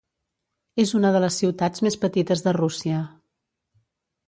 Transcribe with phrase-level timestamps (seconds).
[0.83, 3.05] És una de les ciutats més petites de Rússia.